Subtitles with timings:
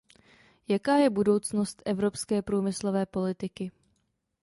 [0.67, 3.71] Jaká je budoucnost evropské průmyslové politiky?